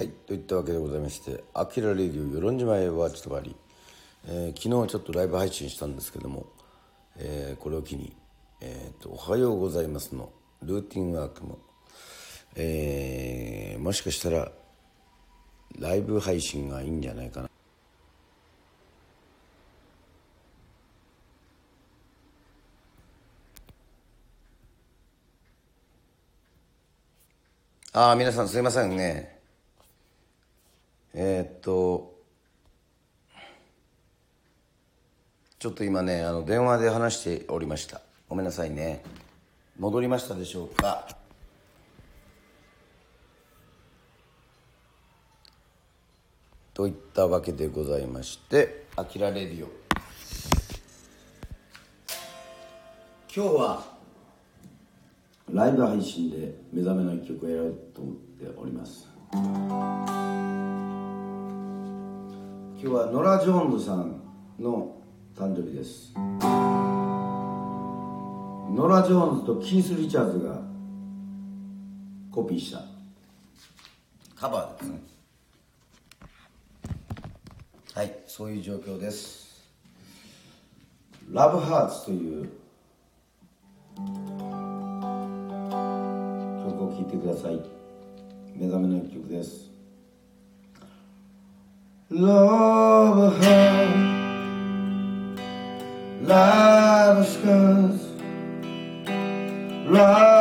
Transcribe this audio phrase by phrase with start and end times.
[0.00, 3.54] はいといったわけでございまして「あきらレディオ与論島へはちとばり」
[4.26, 6.46] えー、昨日ちょっとライブ配信したんですけども、
[7.16, 8.16] えー、これを機に、
[8.62, 10.32] えーと「おはようございます」の
[10.62, 11.58] ルーティンワークも、
[12.54, 14.50] えー、もしかしたら
[15.78, 17.50] ライブ配信がいいんじゃないかな。
[27.92, 29.39] ああ皆さんすいませんね。
[31.12, 32.14] えー、っと
[35.58, 38.00] ちょっと今ねあの電話で話しておりました。
[38.28, 39.02] ごめんなさいね。
[39.78, 41.08] 戻りましたでしょうか？
[46.72, 49.68] といったわけでございまして「あきらレディオ」
[53.34, 53.84] 今日は
[55.52, 59.08] ライブ配信で目覚めの一曲をやろうと思っております。
[62.82, 64.22] 今日はノラ・ジョーンズさん
[64.58, 64.96] の
[65.36, 66.14] 誕生日です。
[68.74, 70.62] ノラ・ジョーンズとキース・リチャーズが
[72.32, 72.80] コピーした。
[74.34, 74.98] カバーですね。
[77.92, 79.70] はいそういう状況です。
[81.30, 82.48] ラブハーツという
[86.64, 87.60] 曲を聴いてください。
[88.56, 89.69] 目覚めの一曲です。
[92.10, 93.86] love her.
[96.22, 98.00] Life is good
[99.90, 100.39] life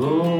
[0.00, 0.37] Oh.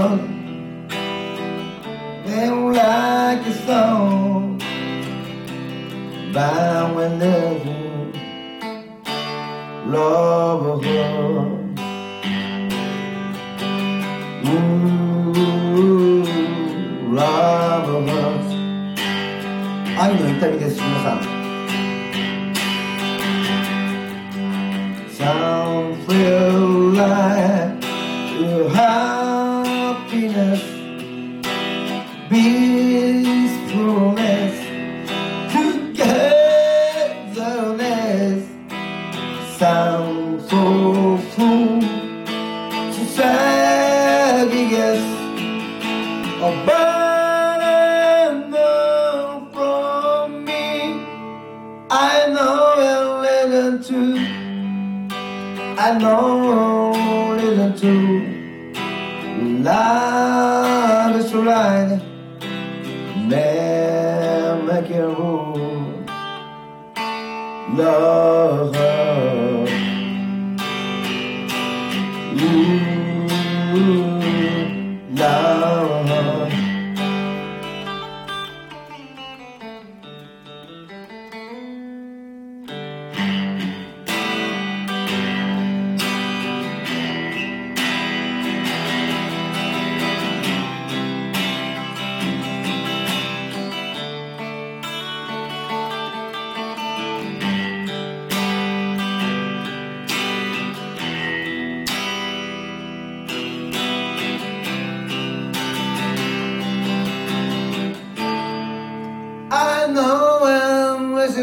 [0.00, 0.88] up alone
[2.26, 4.58] and like a song
[6.32, 8.12] bound when there's one
[9.90, 11.52] love of her.
[14.48, 15.32] Ooh,
[17.12, 18.46] love of us
[19.98, 21.20] 愛の痛みです皆さん
[25.16, 27.49] Some feel like
[55.83, 56.93] I know
[57.39, 58.71] you'll listen.
[59.63, 61.99] Love is right.
[63.17, 66.05] Man, make it rule.
[67.73, 68.75] Love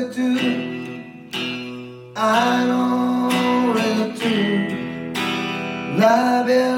[0.07, 1.03] do.
[2.17, 4.39] I don't really do.
[5.99, 6.78] Love you.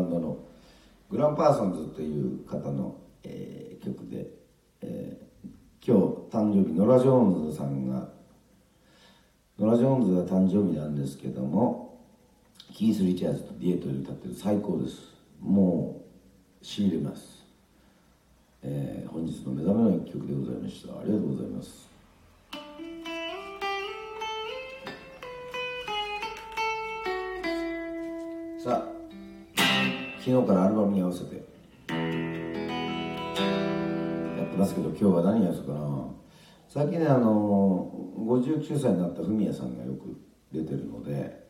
[0.00, 0.38] バンドの
[1.10, 4.26] グランパーソンズという方の、えー曲で、
[4.82, 5.30] えー
[5.82, 8.10] 今日誕生日、ノラ・ジョーンズさんが、
[9.58, 11.98] ノラ・ジョーンズが誕生日なんですけども、
[12.74, 15.14] キース・リチャーズとデュエットで歌ってる最高です。
[15.40, 16.02] も
[16.60, 17.44] う、しびれます。
[18.62, 20.92] えー本日の目覚めの一曲でございました。
[20.92, 21.88] ありがとうございます。
[28.62, 28.99] さあ
[30.22, 31.36] 昨日からアルバムに合わせて。
[31.36, 31.40] や
[34.44, 36.08] ってますけど今日は何やるかな。
[36.68, 40.20] 最近ねあの59歳になったフミヤさんがよく
[40.52, 41.40] 出てるので。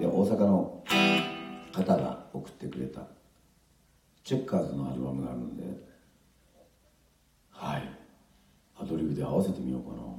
[0.00, 0.84] で大阪の
[1.72, 3.02] 方が送ってくれた。
[4.24, 5.62] チェッカーズのアルバムがあるので。
[7.52, 7.88] はい。
[8.76, 10.13] アドリブで合わせてみようかな。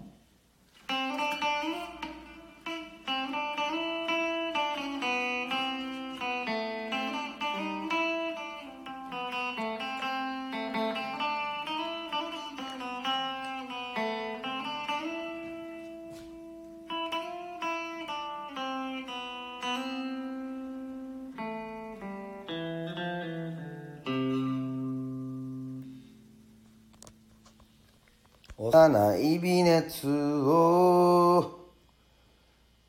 [28.68, 31.70] 幼い微熱を。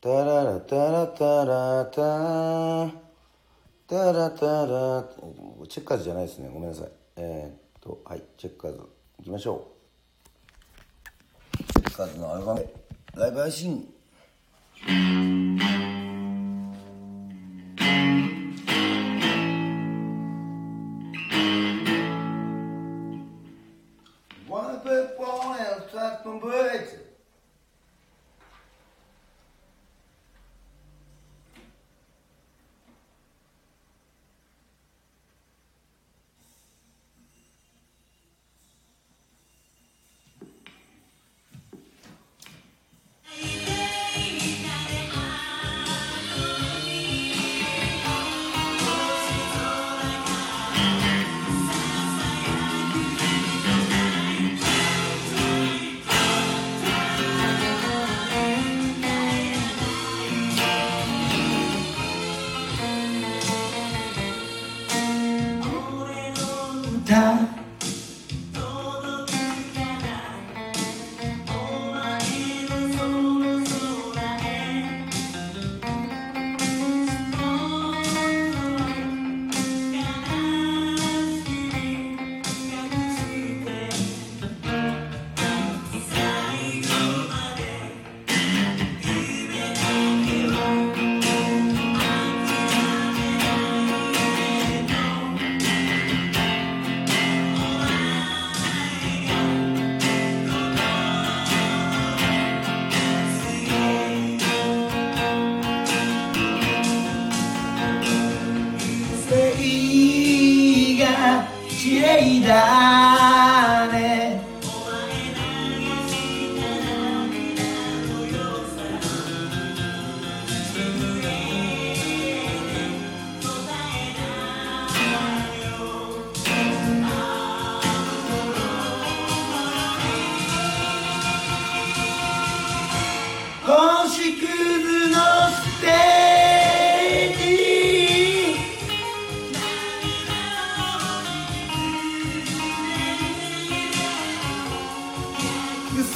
[0.01, 2.91] タララタラタラタ。
[3.87, 5.05] タラタラ。
[5.69, 6.49] チェッカーズじゃないですね。
[6.51, 6.89] ごめんなさい。
[7.17, 8.23] えー、っとはい。
[8.39, 8.81] チェッカーズ。
[9.21, 9.67] いきましょ
[11.59, 11.63] う。
[11.75, 12.67] チェッカーズのアルバム。
[13.15, 13.96] ライブ配信。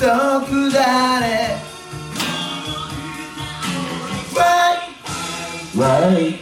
[0.01, 1.59] 束だね
[4.33, 4.79] Why?
[5.77, 6.39] Why?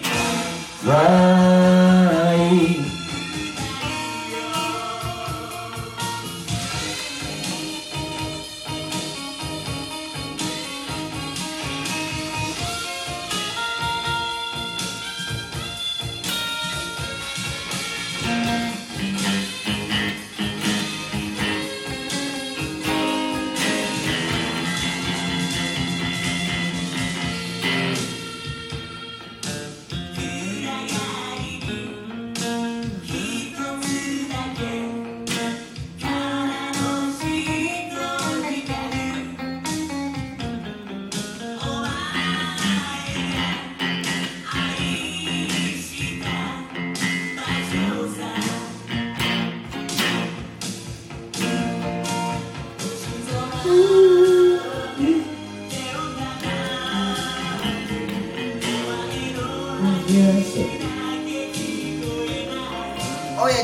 [0.84, 1.18] Why?「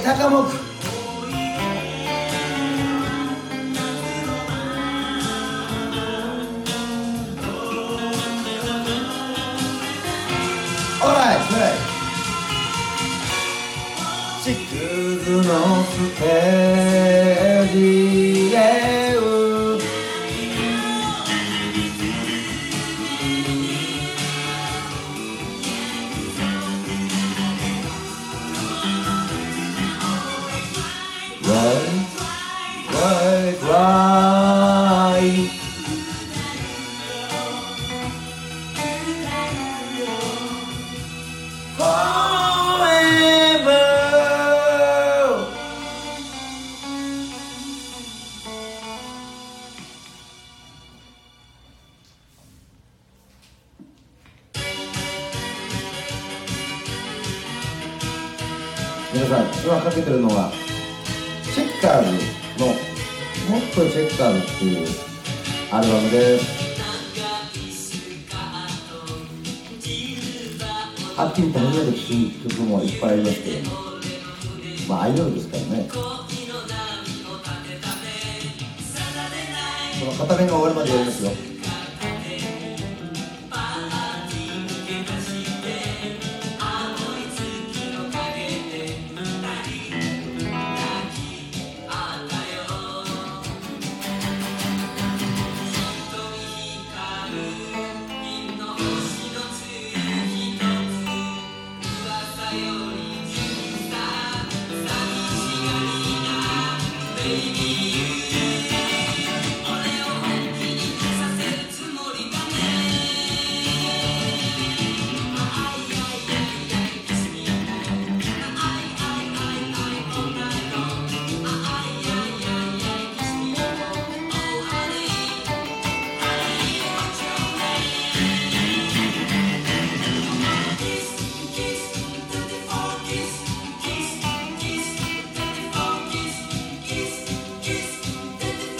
[0.04, 0.53] 高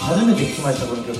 [0.07, 1.17] 初めて聞きましたこの曲。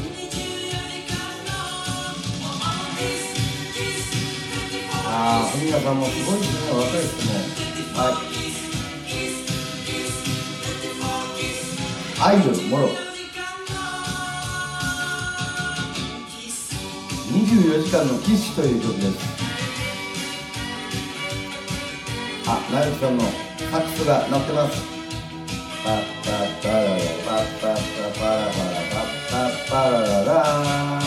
[5.08, 7.34] ああ文也さんもすごいですね若いですね。
[7.96, 8.36] はい。
[12.22, 12.90] アイドルもろ
[17.32, 19.18] 24時間のキッシュという曲です。
[22.48, 24.84] あ、ナイフさんのサックスが鳴ってます。
[25.84, 28.75] パッパッパララパッパッパパラパラ。
[29.30, 31.05] パッパッ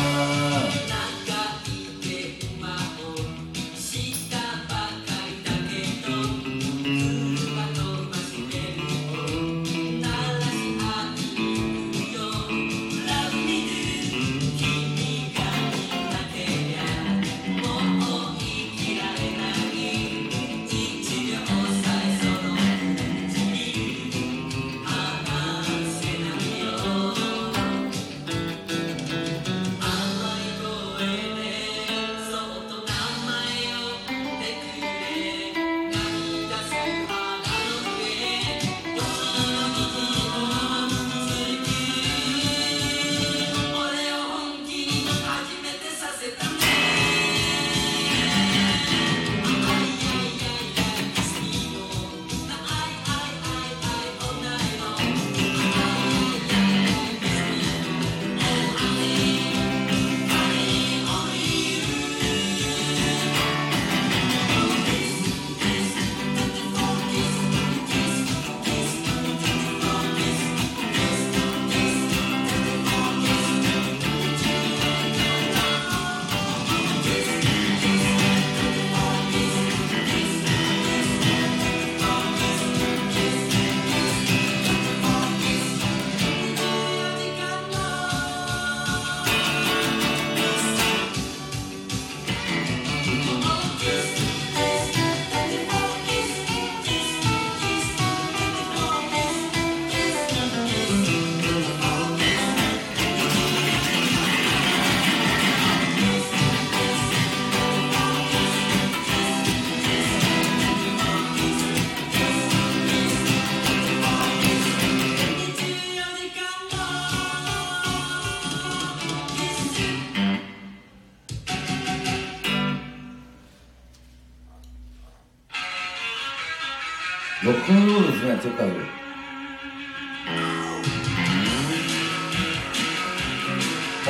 [127.44, 128.74] ロックンロールですねチェッカーズ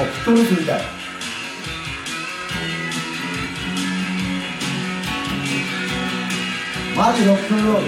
[0.01, 0.81] あフットロスみたい。
[6.97, 7.87] マジロックンロール。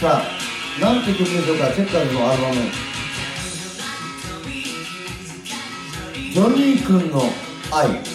[0.00, 2.54] さあなんて曲でしょうかチェッカーズのアルバム。
[6.32, 7.22] ジョニー君の
[7.72, 8.07] 愛。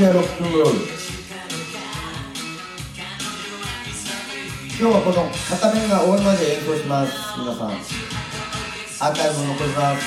[0.00, 0.78] ミキシアロックンロール
[4.80, 7.12] 今日はこの片面が終わるまで演奏します。
[7.38, 7.68] 皆さん。
[7.68, 10.02] アーカイブも残します。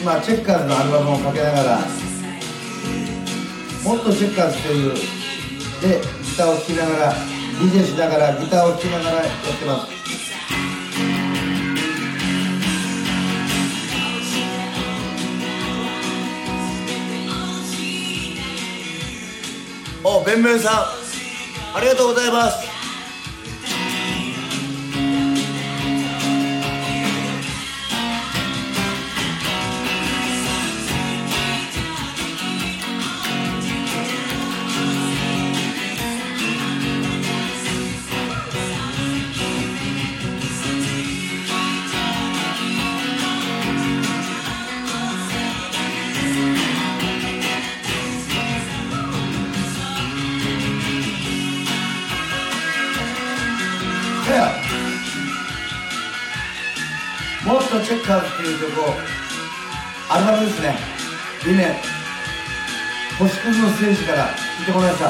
[0.00, 1.80] 今チェッカーズのアルバムをかけながら
[3.84, 4.94] もっとチェッカーズという
[5.82, 10.00] でギターを聴きながら DJ しながらギターを聴きながらやってます。
[20.02, 22.69] おベンベンさんありがとうございます。
[57.90, 58.84] チェッカーズっていう曲を
[60.08, 60.76] アルバムですね。
[61.42, 61.74] 2年
[63.18, 65.06] 星屑のステージから聴いてもらいました。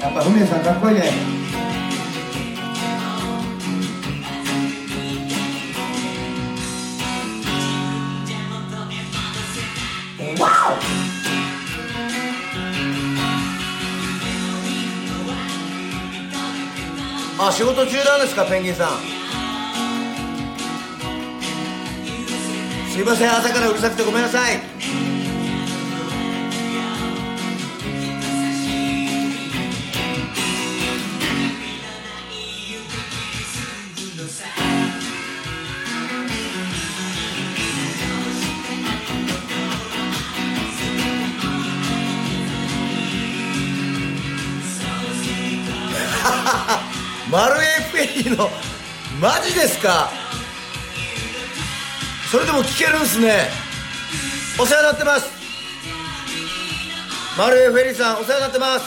[0.00, 1.27] やっぱ文江さんかっこいいね。
[17.48, 18.90] あ仕事中なんですかペンギンさん。
[22.90, 24.77] すいません朝からうるさくてごめんなさい。
[47.38, 48.50] マルエフェリーの
[49.22, 50.10] マジですか？
[52.32, 53.46] それでも聞けるんすね。
[54.60, 55.30] お世話になってます。
[57.38, 58.86] マルエフェリーさんお世話になってます。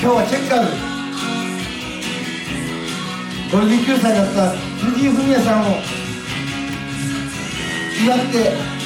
[0.00, 0.72] 今日はチェッカーズ。
[3.54, 4.52] 59歳だった
[4.86, 5.76] 藤井フミヤさんを
[8.02, 8.79] 祝って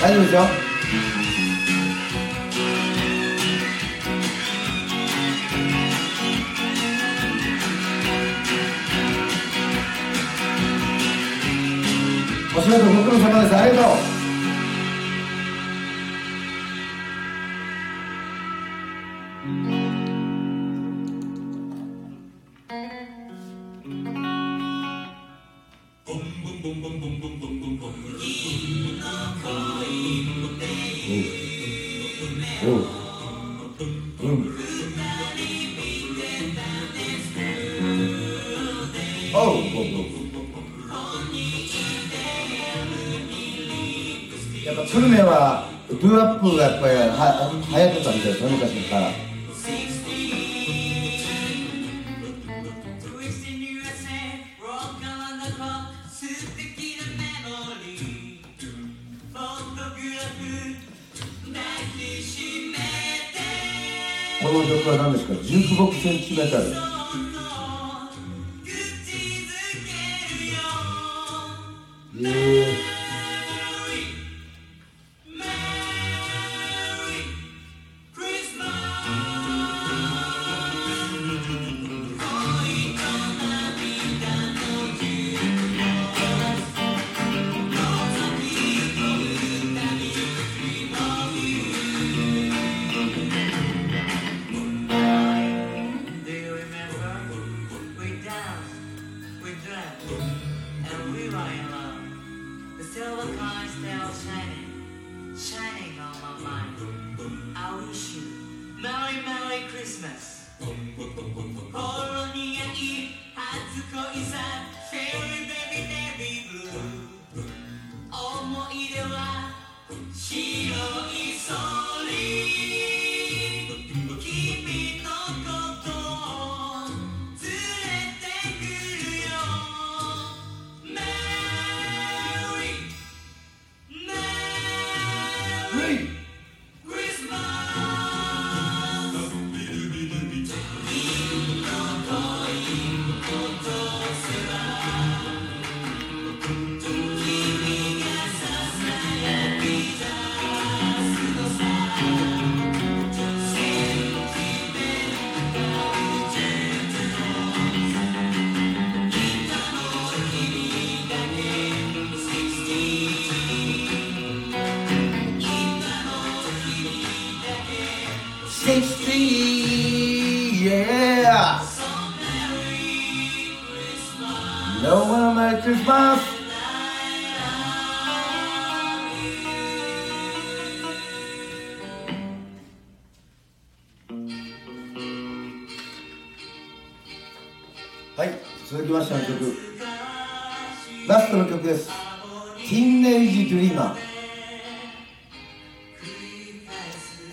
[0.00, 0.42] 大丈夫ですよ。
[12.56, 13.56] お仕事ご苦労様です。
[13.56, 14.15] ありがとう。
[37.86, 39.62] おうおうおう
[44.64, 47.02] やっぱ久留米はドゥアップがやっぱりは
[47.70, 49.10] 流行ってたみたいですね昔から。
[64.38, 65.34] この曲は何ですか？
[65.42, 66.95] ジュークボックセンチメタル。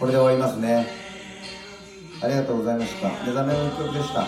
[0.03, 0.85] これで終わりますね。
[2.21, 3.07] ありがとうございました。
[3.07, 4.25] 目覚めの曲でした。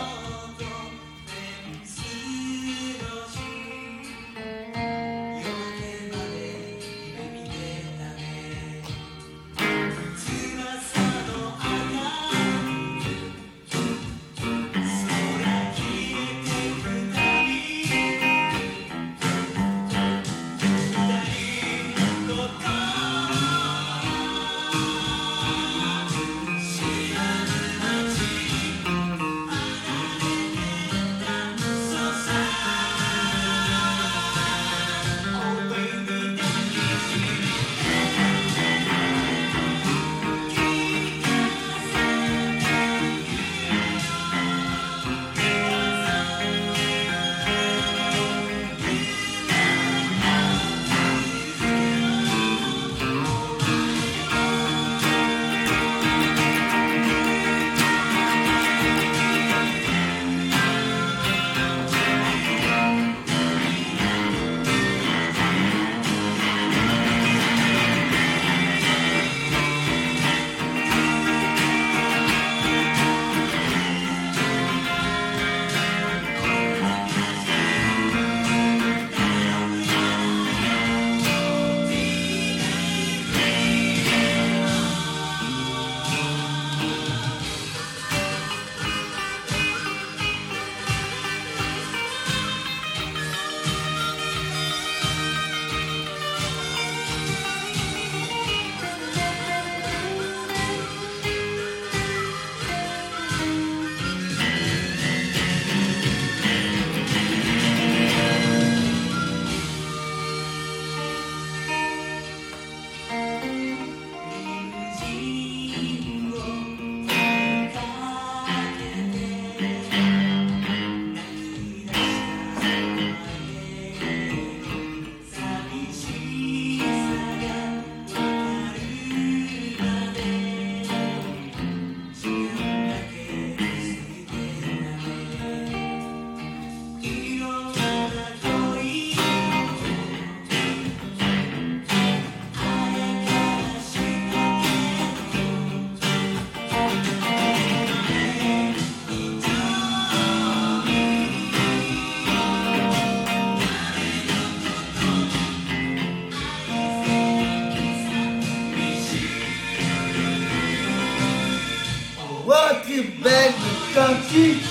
[164.06, 164.65] Garantir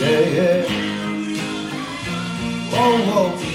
[0.00, 0.62] Yeah, yeah.
[2.72, 3.49] Whoa, whoa.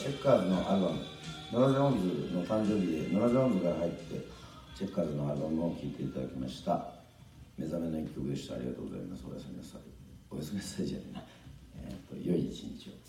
[0.00, 0.98] チェッカーズのアルバム
[1.52, 4.24] ノラ・ジョーンズの誕生日でノラ・ジョーンズが入って
[4.74, 6.88] チェッカーズのアルバムを聴いていただきました。
[7.58, 8.54] 目覚めの一曲でした。
[8.54, 9.24] ありがとうございます。
[9.28, 9.82] おやすみなさい。
[10.30, 10.86] おやすみなさい。
[10.86, 11.12] じゃない。
[11.12, 11.22] な、
[11.84, 12.99] えーと、と良い一日を。